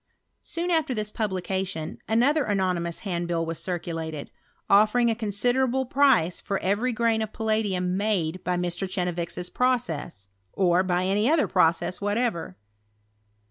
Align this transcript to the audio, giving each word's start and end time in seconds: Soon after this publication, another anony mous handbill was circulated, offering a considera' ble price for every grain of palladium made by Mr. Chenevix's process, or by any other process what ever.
Soon 0.41 0.71
after 0.71 0.95
this 0.95 1.11
publication, 1.11 1.99
another 2.07 2.43
anony 2.47 2.79
mous 2.81 2.99
handbill 3.01 3.45
was 3.45 3.61
circulated, 3.61 4.31
offering 4.67 5.11
a 5.11 5.15
considera' 5.15 5.69
ble 5.71 5.85
price 5.85 6.41
for 6.41 6.57
every 6.57 6.91
grain 6.91 7.21
of 7.21 7.31
palladium 7.31 7.95
made 7.97 8.43
by 8.43 8.57
Mr. 8.57 8.87
Chenevix's 8.89 9.51
process, 9.51 10.27
or 10.53 10.81
by 10.81 11.05
any 11.05 11.29
other 11.29 11.47
process 11.47 12.01
what 12.01 12.17
ever. 12.17 12.57